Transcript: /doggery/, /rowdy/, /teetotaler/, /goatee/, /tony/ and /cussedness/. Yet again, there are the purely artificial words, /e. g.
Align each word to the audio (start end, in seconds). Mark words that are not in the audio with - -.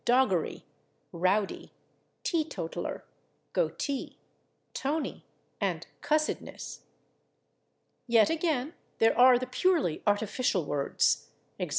/doggery/, 0.03 0.63
/rowdy/, 1.13 1.69
/teetotaler/, 2.23 3.03
/goatee/, 3.53 4.15
/tony/ 4.73 5.21
and 5.59 5.85
/cussedness/. 6.01 6.79
Yet 8.07 8.31
again, 8.31 8.73
there 8.97 9.15
are 9.15 9.37
the 9.37 9.45
purely 9.45 10.01
artificial 10.07 10.65
words, 10.65 11.29
/e. 11.59 11.65
g. 11.65 11.69